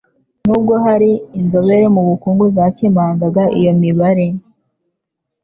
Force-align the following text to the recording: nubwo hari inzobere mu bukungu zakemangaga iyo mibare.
nubwo 0.45 0.73
hari 0.85 1.11
inzobere 1.39 1.85
mu 1.95 2.01
bukungu 2.07 2.45
zakemangaga 2.55 3.43
iyo 3.59 3.71
mibare. 3.81 4.27